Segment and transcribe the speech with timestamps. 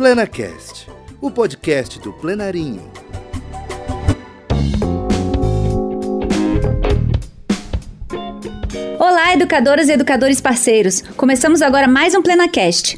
[0.00, 0.88] PlenaCast,
[1.20, 2.90] o podcast do Plenarinho.
[8.98, 11.02] Olá, educadoras e educadores parceiros.
[11.18, 12.96] Começamos agora mais um PlenaCast.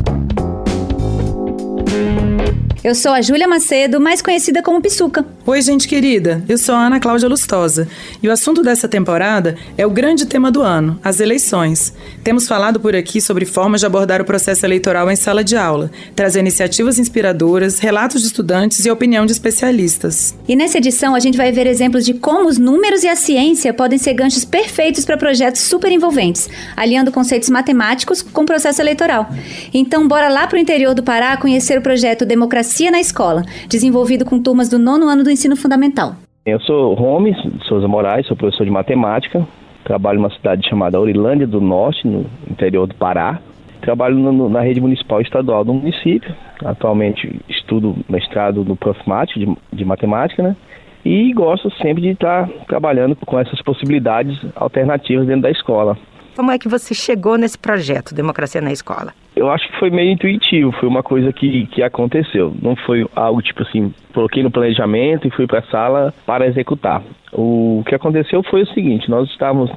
[2.85, 5.27] Eu sou a Júlia Macedo, mais conhecida como Pisuca.
[5.45, 6.43] Oi, gente querida.
[6.49, 7.89] Eu sou a Ana Cláudia Lustosa.
[8.23, 11.93] E o assunto dessa temporada é o grande tema do ano, as eleições.
[12.23, 15.91] Temos falado por aqui sobre formas de abordar o processo eleitoral em sala de aula,
[16.15, 20.35] trazer iniciativas inspiradoras, relatos de estudantes e opinião de especialistas.
[20.47, 23.75] E nessa edição a gente vai ver exemplos de como os números e a ciência
[23.75, 29.29] podem ser ganchos perfeitos para projetos super envolventes, aliando conceitos matemáticos com o processo eleitoral.
[29.75, 33.45] Então, bora lá para o interior do Pará conhecer o projeto Democracia Democracia na Escola,
[33.69, 36.15] desenvolvido com turmas do nono ano do ensino fundamental.
[36.45, 37.37] Eu sou Romes
[37.69, 39.47] Souza Moraes, sou professor de matemática,
[39.85, 43.41] trabalho numa cidade chamada Aurilândia do Norte, no interior do Pará.
[43.81, 46.35] Trabalho no, na rede municipal e estadual do município.
[46.65, 50.57] Atualmente estudo mestrado no Profmat de, de matemática, né?
[51.05, 55.99] E gosto sempre de estar trabalhando com essas possibilidades alternativas dentro da escola.
[56.37, 59.13] Como é que você chegou nesse projeto Democracia na Escola?
[59.43, 62.55] Eu acho que foi meio intuitivo, foi uma coisa que, que aconteceu.
[62.63, 67.03] Não foi algo tipo assim, coloquei no planejamento e fui para a sala para executar.
[67.33, 69.69] O que aconteceu foi o seguinte: nós estávamos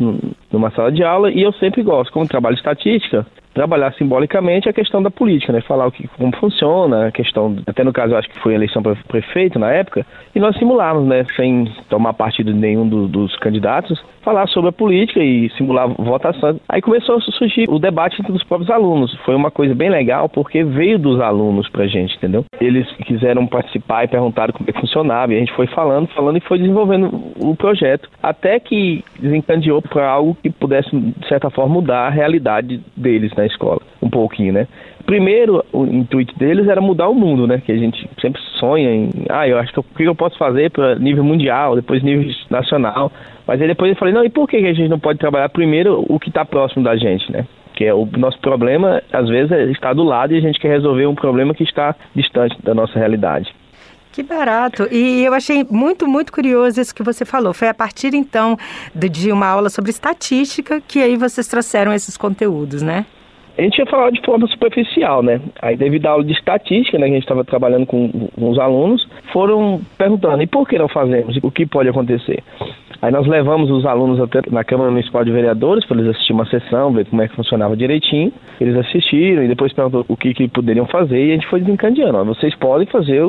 [0.52, 3.26] numa sala de aula e eu sempre gosto, como trabalho estatística,
[3.56, 5.62] trabalhar simbolicamente a questão da política, né?
[5.62, 8.84] Falar o que, como funciona, a questão, até no caso eu acho que foi eleição
[8.84, 11.26] para prefeito na época, e nós simulamos, né?
[11.36, 16.60] Sem tomar partido de nenhum do, dos candidatos, falar sobre a política e simular votação.
[16.68, 19.16] Aí começou a surgir o debate entre os próprios alunos.
[19.24, 22.44] Foi uma coisa bem legal porque veio dos alunos pra gente, entendeu?
[22.60, 26.38] Eles quiseram participar e perguntaram como é que funcionava, e a gente foi falando, falando
[26.38, 27.10] e foi desenvolvendo
[27.40, 32.82] o projeto, até que desencadeou para algo que pudesse, de certa forma, mudar a realidade
[32.98, 33.45] deles, né?
[33.46, 34.68] Na escola, um pouquinho, né?
[35.06, 37.62] Primeiro, o intuito deles era mudar o mundo, né?
[37.64, 40.72] Que a gente sempre sonha em, ah, eu acho que o que eu posso fazer
[40.72, 43.12] para nível mundial, depois nível nacional.
[43.46, 46.04] Mas aí depois eu falei, não, e por que a gente não pode trabalhar primeiro
[46.10, 47.46] o que está próximo da gente, né?
[47.76, 50.70] Que é o nosso problema, às vezes, é está do lado e a gente quer
[50.70, 53.54] resolver um problema que está distante da nossa realidade.
[54.12, 54.88] Que barato.
[54.90, 57.54] E eu achei muito, muito curioso isso que você falou.
[57.54, 58.58] Foi a partir, então,
[58.96, 63.06] de uma aula sobre estatística que aí vocês trouxeram esses conteúdos, né?
[63.58, 65.40] A gente ia falar de forma superficial, né?
[65.62, 68.60] Aí, devido à aula de estatística, né, que a gente estava trabalhando com, com os
[68.60, 71.38] alunos, foram perguntando: e por que não fazemos?
[71.42, 72.44] O que pode acontecer?
[73.06, 76.48] Aí nós levamos os alunos até na Câmara Municipal de Vereadores para eles assistir uma
[76.48, 78.34] sessão, ver como é que funcionava direitinho.
[78.60, 82.26] Eles assistiram e depois perguntou o que, que poderiam fazer e a gente foi desencadeando.
[82.26, 83.22] Vocês podem fazer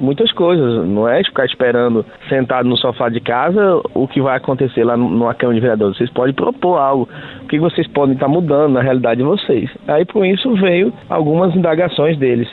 [0.00, 4.82] muitas coisas, não é ficar esperando sentado no sofá de casa o que vai acontecer
[4.82, 5.96] lá numa Câmara de Vereadores.
[5.96, 7.08] Vocês podem propor algo,
[7.40, 9.70] o que vocês podem estar mudando na realidade de vocês.
[9.86, 12.48] Aí por isso veio algumas indagações deles.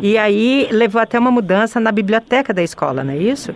[0.00, 3.52] E aí levou até uma mudança na biblioteca da escola, não é isso?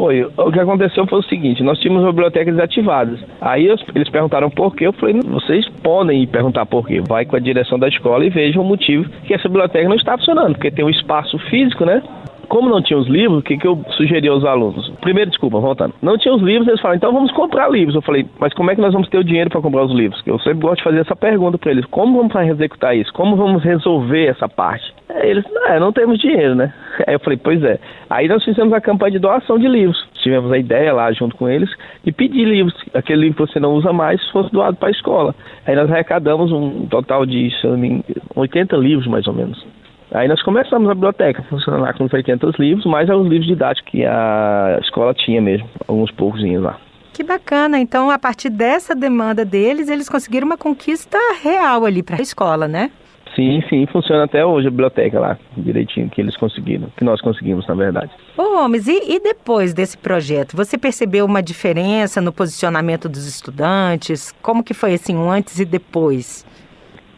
[0.00, 0.24] Foi.
[0.24, 3.20] O que aconteceu foi o seguinte: nós tínhamos bibliotecas desativadas.
[3.38, 4.86] Aí eles perguntaram por quê.
[4.86, 7.02] Eu falei: vocês podem perguntar por quê.
[7.06, 10.16] Vai com a direção da escola e vejam o motivo que essa biblioteca não está
[10.16, 12.02] funcionando, porque tem um espaço físico, né?
[12.50, 14.90] Como não tinha os livros, o que, que eu sugeri aos alunos?
[15.00, 15.94] Primeiro, desculpa, voltando.
[16.02, 17.94] Não tinha os livros, eles falaram, então vamos comprar livros.
[17.94, 20.20] Eu falei, mas como é que nós vamos ter o dinheiro para comprar os livros?
[20.26, 21.86] Eu sempre gosto de fazer essa pergunta para eles.
[21.86, 23.12] Como vamos executar isso?
[23.12, 24.92] Como vamos resolver essa parte?
[25.22, 26.74] Eles, é, não temos dinheiro, né?
[27.06, 27.78] Aí eu falei, pois é.
[28.10, 30.04] Aí nós fizemos a campanha de doação de livros.
[30.14, 31.70] Tivemos a ideia lá junto com eles
[32.04, 32.74] de pedir livros.
[32.92, 35.36] Aquele livro que você não usa mais fosse doado para a escola.
[35.64, 39.34] Aí nós arrecadamos um total de, se eu não me engano, 80 livros mais ou
[39.34, 39.64] menos.
[40.12, 44.78] Aí nós começamos a biblioteca, funcionar com 800 livros, mais os livros didáticos que a
[44.82, 46.78] escola tinha mesmo, alguns poucos lá.
[47.12, 47.78] Que bacana.
[47.78, 52.66] Então, a partir dessa demanda deles, eles conseguiram uma conquista real ali para a escola,
[52.66, 52.90] né?
[53.36, 57.66] Sim, sim, funciona até hoje a biblioteca lá, direitinho, que eles conseguiram, que nós conseguimos,
[57.68, 58.10] na verdade.
[58.36, 64.34] Ô, Gomes, e, e depois desse projeto, você percebeu uma diferença no posicionamento dos estudantes?
[64.42, 66.44] Como que foi, assim, um antes e depois?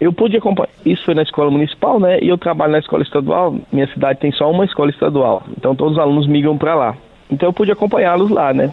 [0.03, 0.69] Eu pude acompanhar.
[0.85, 2.19] Isso foi na escola municipal, né?
[2.21, 3.55] E eu trabalho na escola estadual.
[3.73, 5.45] Minha cidade tem só uma escola estadual.
[5.57, 6.97] Então todos os alunos migram para lá.
[7.31, 8.73] Então eu pude acompanhá-los lá, né?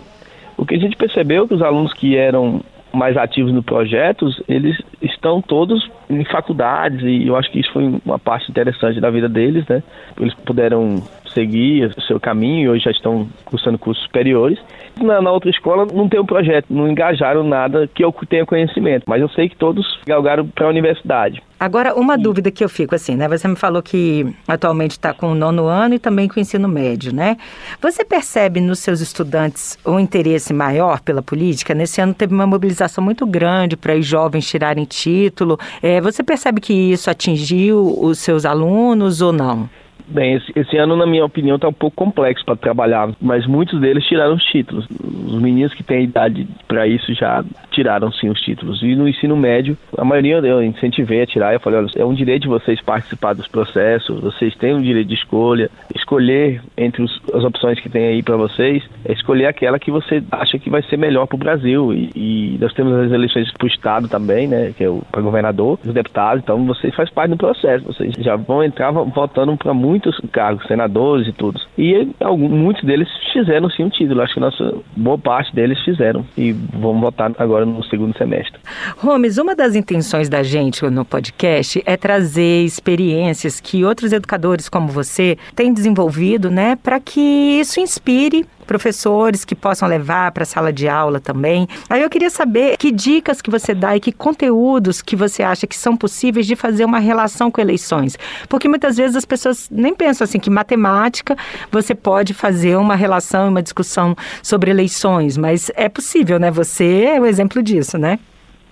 [0.58, 2.62] O que a gente percebeu é que os alunos que eram
[2.92, 8.02] mais ativos no projeto, eles estão todos em faculdades e eu acho que isso foi
[8.04, 9.84] uma parte interessante da vida deles, né?
[10.20, 10.96] Eles puderam
[11.34, 14.60] seguir o seu caminho e hoje já estão cursando cursos superiores.
[15.02, 19.04] Na, na, outra escola não tem um projeto, não engajaram nada que eu tenha conhecimento,
[19.08, 21.42] mas eu sei que todos galgaram para a universidade.
[21.60, 23.28] Agora, uma dúvida que eu fico assim, né?
[23.28, 26.70] Você me falou que atualmente está com o nono ano e também com o ensino
[26.70, 27.38] médio, né?
[27.82, 31.74] Você percebe nos seus estudantes um interesse maior pela política?
[31.74, 35.60] Nesse ano teve uma mobilização muito grande para os jovens tirarem título.
[35.82, 39.70] É, você percebe que isso atingiu os seus alunos ou não?
[40.10, 43.80] Bem, esse, esse ano, na minha opinião, está um pouco complexo para trabalhar, mas muitos
[43.80, 44.88] deles tiraram os títulos.
[44.90, 48.82] Os meninos que têm idade para isso já tiraram sim os títulos.
[48.82, 51.54] E no ensino médio, a maioria eu incentivei a tirar.
[51.54, 55.08] Eu falei: olha, é um direito de vocês participar dos processos, vocês têm um direito
[55.08, 55.70] de escolha.
[55.96, 60.24] Escolher entre os, as opções que tem aí para vocês, é escolher aquela que você
[60.32, 61.94] acha que vai ser melhor para o Brasil.
[61.94, 65.78] E, e, nós temos as eleições para o Estado também, né, que é para governador,
[65.86, 66.44] os deputados.
[66.44, 67.86] Então, vocês faz parte do processo.
[67.86, 69.99] Vocês já vão entrar votando para muitos
[70.32, 71.60] cargos, senadores e tudo.
[71.78, 74.22] E alguns, muitos deles fizeram sim um título.
[74.22, 78.60] Acho que nossa boa parte deles fizeram e vão votar agora no segundo semestre.
[79.04, 84.88] Gomes, uma das intenções da gente no podcast é trazer experiências que outros educadores como
[84.88, 90.72] você têm desenvolvido, né, para que isso inspire professores que possam levar para a sala
[90.72, 91.68] de aula também.
[91.90, 95.66] Aí eu queria saber que dicas que você dá e que conteúdos que você acha
[95.66, 98.16] que são possíveis de fazer uma relação com eleições.
[98.48, 101.36] Porque muitas vezes as pessoas nem pensam assim que matemática
[101.72, 106.52] você pode fazer uma relação, uma discussão sobre eleições, mas é possível, né?
[106.52, 108.20] Você é o exemplo disso, né?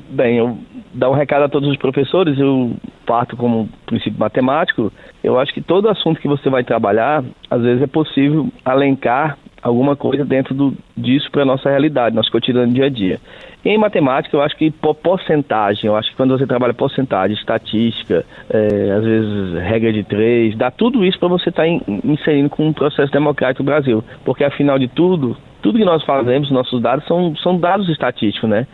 [0.10, 0.60] Bem, eu
[0.94, 2.72] dar um recado a todos os professores, eu
[3.04, 4.94] parto como princípio matemático,
[5.24, 9.96] eu acho que todo assunto que você vai trabalhar, às vezes é possível alencar alguma
[9.96, 13.20] coisa dentro do, disso para a nossa realidade, nosso cotidiano dia a dia.
[13.66, 17.36] E em matemática, eu acho que por porcentagem, eu acho que quando você trabalha porcentagem,
[17.36, 21.70] estatística, é, às vezes regra de três, dá tudo isso para você estar tá
[22.04, 24.04] inserindo com um processo democrático no Brasil.
[24.24, 28.68] Porque afinal de tudo, tudo que nós fazemos, nossos dados, são, são dados estatísticos, né?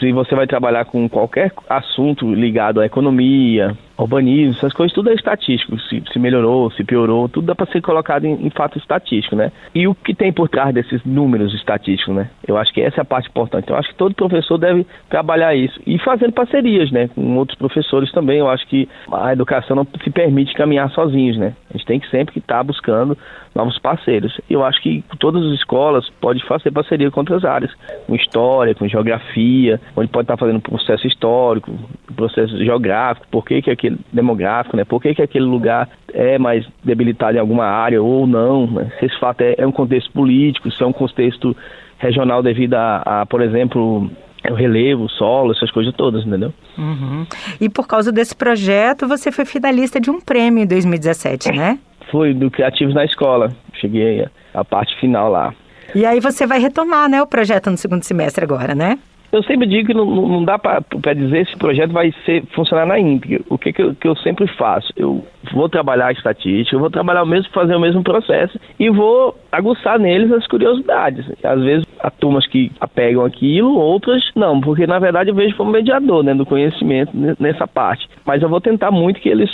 [0.00, 5.14] Se você vai trabalhar com qualquer assunto ligado à economia, urbanismo, essas coisas, tudo é
[5.14, 5.78] estatístico.
[5.80, 9.50] Se, se melhorou, se piorou, tudo dá para ser colocado em, em, fato estatístico, né?
[9.74, 12.30] E o que tem por trás desses números estatísticos, né?
[12.46, 13.64] Eu acho que essa é a parte importante.
[13.64, 15.80] Então, eu acho que todo professor deve trabalhar isso.
[15.86, 17.08] E fazendo parcerias, né?
[17.08, 18.38] Com outros professores também.
[18.38, 21.54] Eu acho que a educação não se permite caminhar sozinhos, né?
[21.68, 23.18] A gente tem que sempre estar tá buscando
[23.54, 24.40] novos parceiros.
[24.48, 27.72] Eu acho que todas as escolas podem fazer parceria com outras áreas,
[28.06, 31.72] com história, com geografia, onde pode estar tá fazendo processo histórico,
[32.14, 34.84] processo geográfico, por que, que aquele demográfico, né?
[34.84, 38.92] Por que, que aquele lugar é mais debilitado em alguma área ou não, né?
[38.98, 41.56] Se esse fato é, é um contexto político, se é um contexto
[41.98, 44.10] regional devido a, a por exemplo,
[44.48, 46.52] o relevo, o solo, essas coisas todas, entendeu?
[46.76, 47.26] Uhum.
[47.60, 51.78] E por causa desse projeto, você foi finalista de um prêmio em 2017, né?
[52.10, 53.52] Foi do Criativos na Escola.
[53.74, 55.54] Cheguei à parte final lá.
[55.94, 58.98] E aí você vai retomar, né, o projeto no segundo semestre agora, né?
[59.30, 62.86] Eu sempre digo que não, não dá para dizer se o projeto vai ser, funcionar
[62.86, 63.40] na íntegra.
[63.50, 64.90] O que, que eu, que, eu, sempre faço?
[64.96, 65.22] Eu
[65.52, 69.36] vou trabalhar a estatística, eu vou trabalhar o mesmo, fazer o mesmo processo e vou
[69.52, 71.26] aguçar neles as curiosidades.
[71.44, 75.72] Às vezes há turmas que apegam aquilo, outras não, porque na verdade eu vejo como
[75.72, 78.08] mediador né, do conhecimento nessa parte.
[78.24, 79.50] Mas eu vou tentar muito que eles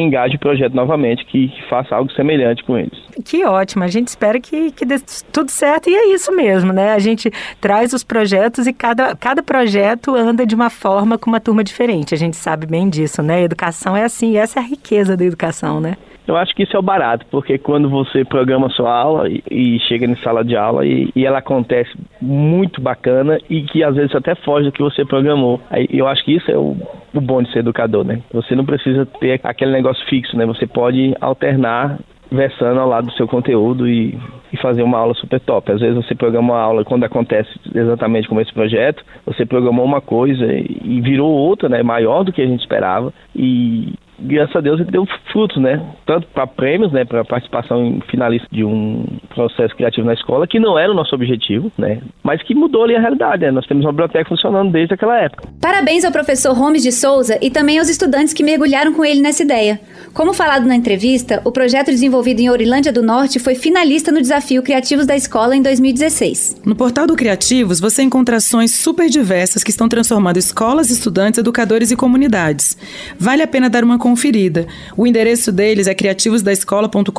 [0.00, 2.98] engaje o projeto novamente, que, que, faça algo semelhante com eles.
[3.24, 4.96] Que ótimo, a gente espera que, que dê
[5.32, 6.92] tudo certo e é isso mesmo, né?
[6.92, 7.30] A gente
[7.60, 12.14] traz os projetos e cada, cada projeto anda de uma forma com uma turma diferente,
[12.14, 13.42] a gente sabe bem disso, né?
[13.42, 15.96] Educação é assim, essa é a riqueza da educação, né?
[16.28, 19.80] Eu acho que isso é o barato, porque quando você programa sua aula e, e
[19.88, 21.90] chega em sala de aula e, e, ela acontece
[22.20, 25.58] muito bacana e que às vezes até foge do que você programou.
[25.70, 26.76] Aí, eu acho que isso é o,
[27.14, 28.20] o bom de ser educador, né?
[28.30, 30.44] Você não precisa ter aquele negócio fixo, né?
[30.44, 31.98] Você pode alternar
[32.30, 34.18] versando ao lado do seu conteúdo e,
[34.52, 35.72] e, fazer uma aula super top.
[35.72, 40.02] Às vezes você programa uma aula quando acontece exatamente como esse projeto, você programou uma
[40.02, 44.80] coisa e, virou outra, né, maior do que a gente esperava e graças a Deus
[44.80, 45.80] ele deu frutos, né?
[46.06, 50.58] Tanto para prêmios, né, para participação em finalista de um processo criativo na escola, que
[50.58, 52.00] não era o nosso objetivo, né?
[52.22, 53.50] Mas que mudou ali a realidade, né?
[53.50, 55.48] Nós temos uma biblioteca funcionando desde aquela época.
[55.60, 59.42] Parabéns ao professor Gomes de Souza e também aos estudantes que mergulharam com ele nessa
[59.42, 59.80] ideia.
[60.14, 64.62] Como falado na entrevista, o projeto desenvolvido em Ourilândia do Norte foi finalista no desafio
[64.62, 66.62] Criativos da Escola em 2016.
[66.64, 71.90] No portal do Criativos, você encontra ações super diversas que estão transformando escolas, estudantes, educadores
[71.90, 72.76] e comunidades.
[73.18, 74.66] Vale a pena dar uma conferida.
[74.96, 77.12] O endereço deles é criativosdaescola.com.br.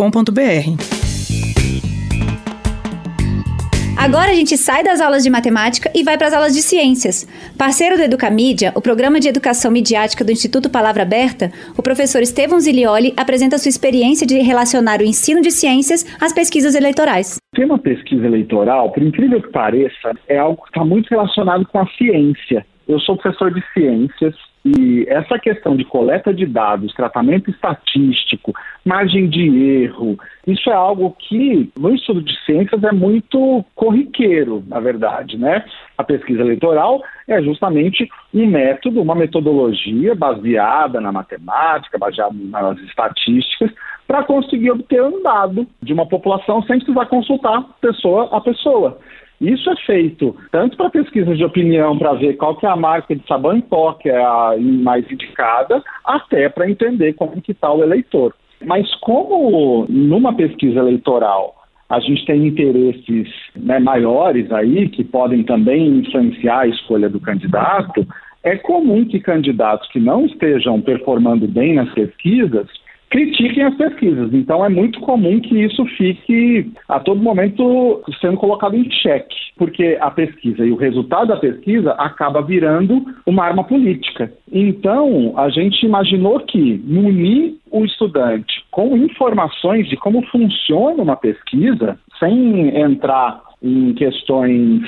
[3.95, 7.27] Agora a gente sai das aulas de matemática e vai para as aulas de ciências.
[7.57, 12.61] Parceiro do Educamídia, o programa de educação midiática do Instituto Palavra Aberta, o professor Estevão
[12.61, 17.35] Zilioli apresenta sua experiência de relacionar o ensino de ciências às pesquisas eleitorais.
[17.53, 21.79] O tema pesquisa eleitoral, por incrível que pareça, é algo que está muito relacionado com
[21.79, 22.65] a ciência.
[22.89, 24.33] Eu sou professor de ciências
[24.65, 28.51] e essa questão de coleta de dados, tratamento estatístico,
[28.83, 29.47] margem de
[29.83, 30.17] erro,
[30.47, 35.63] isso é algo que no estudo de ciências é muito corriqueiro, na verdade, né?
[35.99, 43.69] A pesquisa eleitoral é justamente um método, uma metodologia baseada na matemática, baseada nas estatísticas,
[44.07, 48.97] para conseguir obter um dado de uma população sem precisar consultar pessoa a pessoa.
[49.41, 53.15] Isso é feito tanto para pesquisas de opinião, para ver qual que é a marca
[53.15, 57.81] de sabão pó que é a mais indicada, até para entender como que está o
[57.81, 58.35] eleitor.
[58.65, 61.55] Mas como numa pesquisa eleitoral
[61.89, 68.05] a gente tem interesses né, maiores aí que podem também influenciar a escolha do candidato,
[68.43, 72.67] é comum que candidatos que não estejam performando bem nas pesquisas
[73.09, 74.33] critiquem as pesquisas.
[74.33, 79.97] Então é muito comum que isso fique a todo momento sendo colocado em xeque, porque
[79.99, 84.31] a pesquisa e o resultado da pesquisa acaba virando uma arma política.
[84.51, 91.97] Então a gente imaginou que munir o estudante com informações de como funciona uma pesquisa,
[92.19, 94.81] sem entrar em questões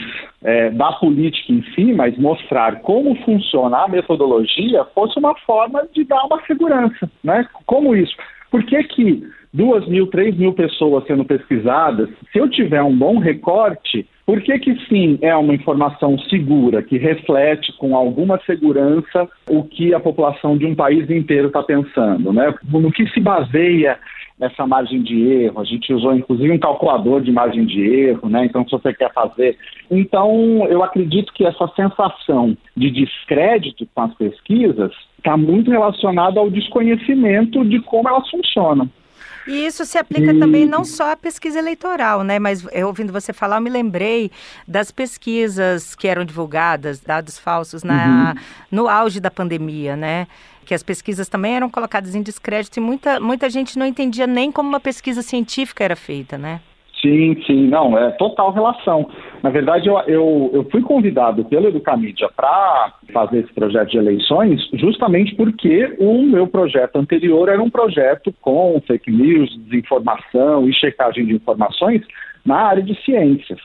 [0.44, 6.04] é, da política em si, mas mostrar como funciona a metodologia fosse uma forma de
[6.04, 7.10] dar uma segurança.
[7.24, 7.46] Né?
[7.66, 8.16] Como isso?
[8.50, 9.24] Por que, que
[9.54, 14.58] duas mil, três mil pessoas sendo pesquisadas, se eu tiver um bom recorte, por que,
[14.60, 20.58] que sim é uma informação segura, que reflete com alguma segurança o que a população
[20.58, 22.32] de um país inteiro está pensando?
[22.32, 22.54] Né?
[22.72, 24.00] No que se baseia
[24.42, 25.62] essa margem de erro.
[25.62, 28.46] A gente usou inclusive um calculador de margem de erro, né?
[28.46, 29.58] Então, se você quer fazer.
[29.90, 36.50] Então, eu acredito que essa sensação de descrédito com as pesquisas está muito relacionada ao
[36.50, 38.90] desconhecimento de como elas funcionam.
[39.48, 42.38] E isso se aplica também não só à pesquisa eleitoral, né?
[42.38, 44.32] Mas eu, ouvindo você falar, eu me lembrei
[44.68, 48.42] das pesquisas que eram divulgadas, dados falsos, na, uhum.
[48.72, 50.28] no auge da pandemia, né?
[50.72, 54.50] Que as pesquisas também eram colocadas em descrédito e muita, muita gente não entendia nem
[54.50, 56.62] como uma pesquisa científica era feita, né?
[57.02, 59.10] Sim, sim, não, é total relação.
[59.44, 64.66] Na verdade, eu, eu, eu fui convidado pela Educamídia para fazer esse projeto de eleições
[64.76, 71.26] justamente porque o meu projeto anterior era um projeto com fake news, desinformação e checagem
[71.26, 72.02] de informações
[72.46, 73.60] na área de ciências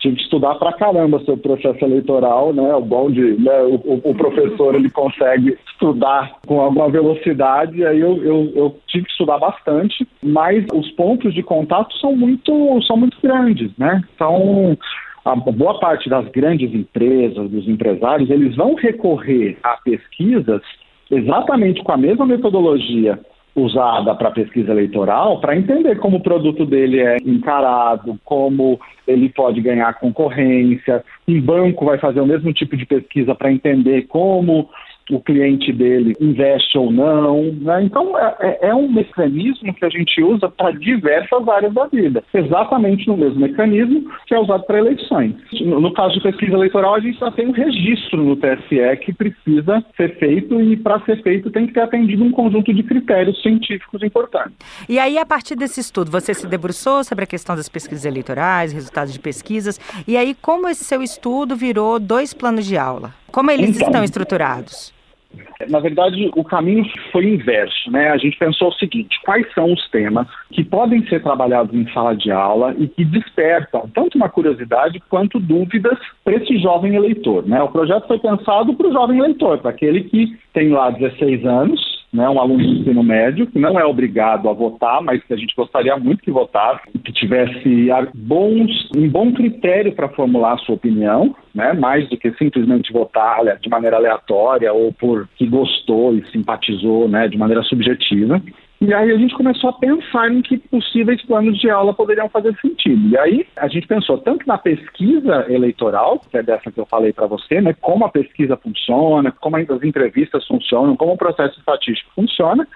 [0.00, 2.74] tive que estudar pra caramba o processo eleitoral, né?
[2.74, 3.62] O bom de né?
[3.62, 9.12] o, o, professor ele consegue estudar com alguma velocidade, aí eu, eu, eu, tive que
[9.12, 14.02] estudar bastante, mas os pontos de contato são muito são muito grandes, né?
[14.14, 14.76] Então
[15.24, 20.62] a boa parte das grandes empresas, dos empresários, eles vão recorrer a pesquisas
[21.10, 23.18] exatamente com a mesma metodologia
[23.54, 29.60] usada para pesquisa eleitoral para entender como o produto dele é encarado, como ele pode
[29.60, 31.04] ganhar concorrência.
[31.26, 34.68] Um banco vai fazer o mesmo tipo de pesquisa para entender como
[35.10, 37.52] o cliente dele investe ou não.
[37.52, 37.84] Né?
[37.84, 42.22] Então, é, é, é, um mecanismo que a gente usa para diversas áreas da vida,
[42.32, 45.34] exatamente no mesmo mecanismo que é usado para eleições.
[45.60, 49.12] No, no caso de pesquisa eleitoral, a gente já tem um registro no TSE que
[49.12, 53.40] precisa ser feito e, para ser feito, tem que ter atendido um conjunto de critérios
[53.42, 54.56] científicos importantes.
[54.88, 58.72] E aí, a partir desse estudo, você se debruçou sobre a questão das pesquisas eleitorais,
[58.72, 63.19] resultados de pesquisas, e aí, como esse seu estudo virou dois planos de aula?
[63.30, 64.92] Como eles então, estão estruturados?
[65.68, 68.10] Na verdade, o caminho foi inverso, né?
[68.10, 72.16] A gente pensou o seguinte: quais são os temas que podem ser trabalhados em sala
[72.16, 77.62] de aula e que despertam tanto uma curiosidade quanto dúvidas para esse jovem eleitor, né?
[77.62, 81.89] O projeto foi pensado para o jovem eleitor, para aquele que tem lá 16 anos
[82.12, 85.36] né, um aluno do ensino médio, que não é obrigado a votar, mas que a
[85.36, 90.74] gente gostaria muito que votasse, que tivesse bons, um bom critério para formular a sua
[90.74, 96.26] opinião, né, mais do que simplesmente votar de maneira aleatória ou por que gostou e
[96.30, 98.42] simpatizou né, de maneira subjetiva.
[98.82, 102.56] E aí a gente começou a pensar em que possíveis planos de aula poderiam fazer
[102.62, 103.08] sentido.
[103.10, 107.12] E aí a gente pensou tanto na pesquisa eleitoral, que é dessa que eu falei
[107.12, 112.10] para você, né, como a pesquisa funciona, como as entrevistas funcionam, como o processo estatístico
[112.14, 112.66] funciona,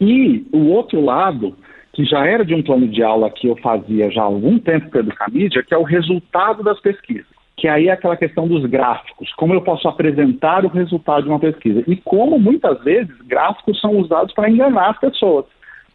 [0.00, 1.56] e o outro lado,
[1.92, 4.90] que já era de um plano de aula que eu fazia já há algum tempo
[4.90, 9.32] pelo Camídia, que é o resultado das pesquisas que aí é aquela questão dos gráficos,
[9.34, 13.96] como eu posso apresentar o resultado de uma pesquisa e como muitas vezes gráficos são
[13.98, 15.44] usados para enganar as pessoas,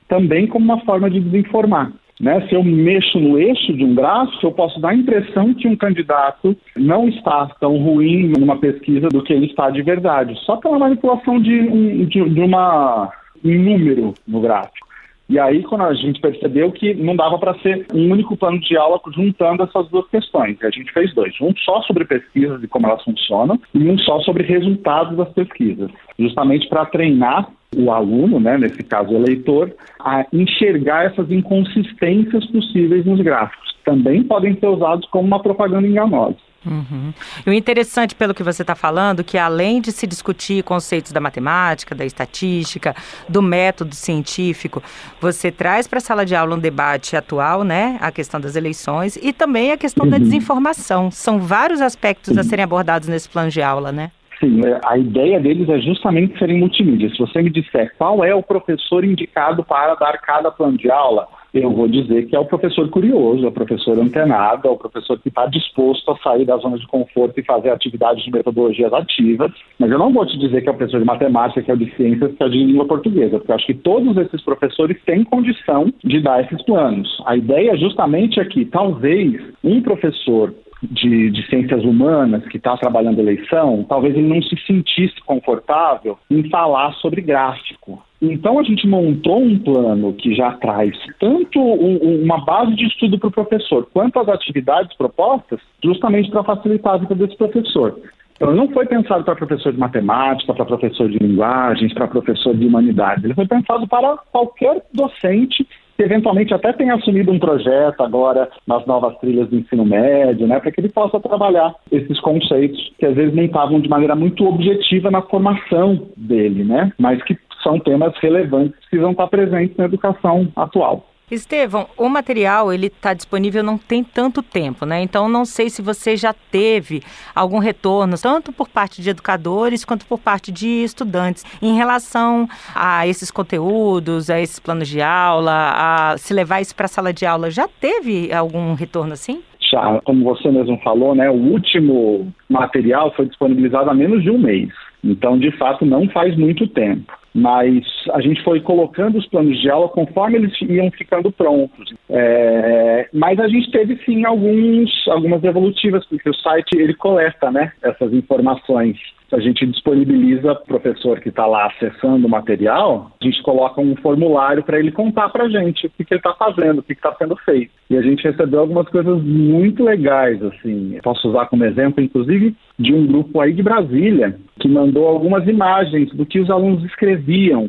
[0.08, 1.92] também como uma forma de desinformar.
[2.20, 2.46] Né?
[2.48, 5.76] Se eu mexo no eixo de um gráfico, eu posso dar a impressão que um
[5.76, 10.78] candidato não está tão ruim numa pesquisa do que ele está de verdade, só pela
[10.78, 13.10] manipulação de, um, de, de uma,
[13.44, 14.93] um número no gráfico.
[15.34, 18.78] E aí, quando a gente percebeu que não dava para ser um único plano de
[18.78, 22.86] aula juntando essas duas questões, a gente fez dois: um só sobre pesquisas e como
[22.86, 28.60] elas funcionam, e um só sobre resultados das pesquisas, justamente para treinar o aluno, né,
[28.60, 33.74] nesse caso o eleitor, a enxergar essas inconsistências possíveis nos gráficos.
[33.84, 36.38] Também podem ser usados como uma propaganda enganosa.
[36.66, 37.14] Uhum.
[37.46, 41.20] E o interessante, pelo que você está falando, que além de se discutir conceitos da
[41.20, 42.96] matemática, da estatística,
[43.28, 44.82] do método científico,
[45.20, 47.98] você traz para a sala de aula um debate atual, né?
[48.02, 50.12] A questão das eleições e também a questão uhum.
[50.12, 51.12] da desinformação.
[51.12, 54.12] São vários aspectos a serem abordados nesse plano de aula, né?
[54.40, 57.10] Sim, é, a ideia deles é justamente serem multimídia.
[57.10, 61.28] Se você me disser qual é o professor indicado para dar cada plano de aula,
[61.54, 65.20] eu vou dizer que é o professor curioso, é o professor antenado, é o professor
[65.20, 69.52] que está disposto a sair da zona de conforto e fazer atividades de metodologias ativas.
[69.78, 71.78] Mas eu não vou te dizer que é o professor de matemática, que é o
[71.78, 74.98] de ciências, que é o de língua portuguesa, porque eu acho que todos esses professores
[75.06, 77.22] têm condição de dar esses planos.
[77.26, 80.54] A ideia justamente é que talvez um professor
[80.92, 86.50] de, de, ciências humanas que está trabalhando eleição, talvez ele não se sentisse confortável em
[86.50, 88.02] falar sobre gráfico.
[88.24, 93.20] Então a gente montou um plano que já traz tanto um, uma base de estudo
[93.20, 98.00] para o professor, quanto as atividades propostas, justamente para facilitar a vida desse professor.
[98.36, 102.66] Então não foi pensado para professor de matemática, para professor de linguagens, para professor de
[102.66, 103.26] humanidades.
[103.26, 108.86] Ele foi pensado para qualquer docente que eventualmente até tenha assumido um projeto agora nas
[108.86, 113.16] novas trilhas do ensino médio, né, para que ele possa trabalhar esses conceitos que às
[113.16, 118.14] vezes nem estavam de maneira muito objetiva na formação dele, né, mas que são temas
[118.20, 121.08] relevantes que precisam estar presentes na educação atual.
[121.32, 125.02] Estevão, o material ele está disponível não tem tanto tempo, né?
[125.02, 127.02] Então não sei se você já teve
[127.34, 133.08] algum retorno, tanto por parte de educadores quanto por parte de estudantes, em relação a
[133.08, 137.26] esses conteúdos, a esses planos de aula, a se levar isso para a sala de
[137.26, 137.50] aula.
[137.50, 139.42] Já teve algum retorno assim?
[139.72, 141.30] Já, como você mesmo falou, né?
[141.30, 144.70] O último material foi disponibilizado há menos de um mês.
[145.04, 149.70] Então, de fato, não faz muito tempo mas a gente foi colocando os planos de
[149.70, 151.94] aula conforme eles iam ficando prontos.
[152.10, 157.72] É, mas a gente teve sim alguns, algumas devolutivas, porque o site ele coleta né,
[157.82, 158.98] essas informações
[159.34, 163.96] a gente disponibiliza o professor que está lá acessando o material, a gente coloca um
[163.96, 166.94] formulário para ele contar para a gente o que, que ele está fazendo, o que
[166.94, 167.72] está sendo feito.
[167.90, 171.00] E a gente recebeu algumas coisas muito legais, assim.
[171.04, 176.10] Posso usar como exemplo, inclusive, de um grupo aí de Brasília, que mandou algumas imagens
[176.14, 177.23] do que os alunos escreviam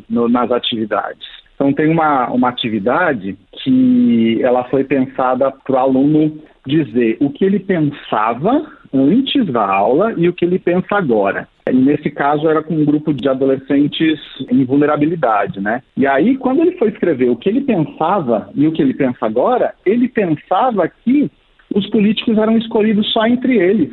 [0.09, 1.27] no, nas atividades.
[1.55, 7.45] Então tem uma, uma atividade que ela foi pensada para o aluno dizer o que
[7.45, 11.47] ele pensava antes da aula e o que ele pensa agora.
[11.67, 14.19] E nesse caso era com um grupo de adolescentes
[14.51, 15.81] em vulnerabilidade, né?
[15.97, 19.25] E aí, quando ele foi escrever o que ele pensava e o que ele pensa
[19.25, 21.29] agora, ele pensava que
[21.73, 23.91] os políticos eram escolhidos só entre eles,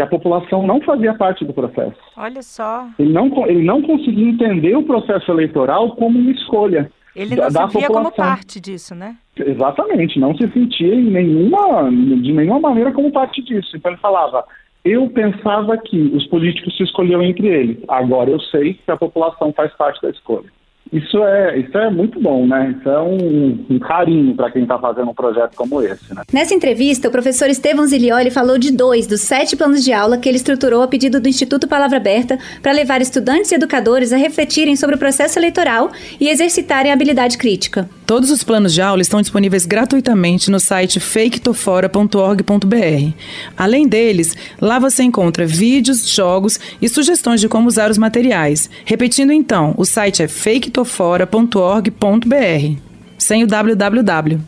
[0.00, 1.96] que a população não fazia parte do processo.
[2.16, 2.88] Olha só.
[2.98, 6.90] Ele não, ele não conseguia entender o processo eleitoral como uma escolha.
[7.14, 9.16] Ele não da, se via como parte disso, né?
[9.36, 13.76] Exatamente, não se sentia em nenhuma, de nenhuma maneira como parte disso.
[13.76, 14.44] Então ele falava,
[14.84, 19.52] eu pensava que os políticos se escolhiam entre eles, agora eu sei que a população
[19.52, 20.50] faz parte da escolha.
[20.92, 22.74] Isso é, isso é muito bom, né?
[22.76, 26.22] Isso é um, um carinho para quem está fazendo um projeto como esse, né?
[26.32, 30.28] Nessa entrevista, o professor Estevão Zilioli falou de dois dos sete planos de aula que
[30.28, 34.74] ele estruturou a pedido do Instituto Palavra Aberta para levar estudantes e educadores a refletirem
[34.74, 37.88] sobre o processo eleitoral e exercitarem a habilidade crítica.
[38.10, 43.14] Todos os planos de aula estão disponíveis gratuitamente no site faketofora.org.br.
[43.56, 48.68] Além deles, lá você encontra vídeos, jogos e sugestões de como usar os materiais.
[48.84, 52.80] Repetindo então, o site é faketofora.org.br,
[53.16, 54.40] sem o www.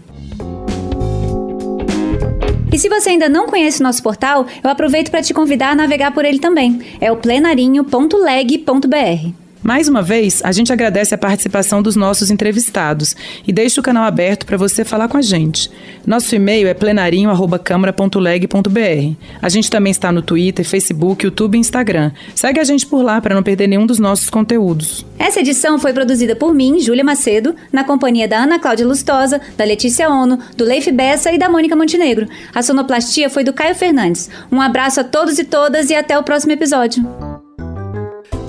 [2.73, 5.77] E se você ainda não conhece o nosso portal, eu aproveito para te convidar a
[5.77, 6.81] navegar por ele também.
[7.01, 9.42] É o plenarinho.leg.br.
[9.63, 13.15] Mais uma vez, a gente agradece a participação dos nossos entrevistados
[13.47, 15.71] e deixa o canal aberto para você falar com a gente.
[16.05, 19.15] Nosso e-mail é plenarinho@câmara.leg.br.
[19.41, 22.11] A gente também está no Twitter, Facebook, YouTube e Instagram.
[22.35, 25.07] Segue a gente por lá para não perder nenhum dos nossos conteúdos.
[25.17, 29.65] Essa edição foi produzida por mim, Júlia Macedo, na companhia da Ana Cláudia Lustosa, da
[29.65, 32.27] Letícia Ono, do Leif Bessa e da Mônica Montenegro.
[32.53, 34.29] A sonoplastia foi do Caio Fernandes.
[34.51, 37.07] Um abraço a todos e todas e até o próximo episódio.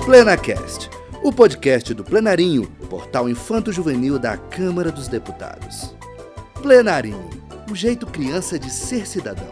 [0.06, 5.96] PlenaCast o podcast do Plenarinho, portal infanto-juvenil da Câmara dos Deputados.
[6.62, 7.30] Plenarinho,
[7.72, 9.48] o jeito criança de ser cidadão.